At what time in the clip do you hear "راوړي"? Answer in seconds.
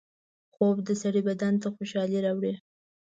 2.25-2.53